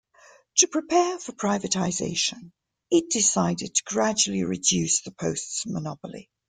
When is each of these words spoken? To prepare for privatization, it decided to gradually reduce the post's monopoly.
To 0.57 0.67
prepare 0.67 1.19
for 1.19 1.31
privatization, 1.33 2.53
it 2.89 3.11
decided 3.11 3.75
to 3.75 3.83
gradually 3.85 4.43
reduce 4.43 4.99
the 5.03 5.11
post's 5.11 5.67
monopoly. 5.67 6.31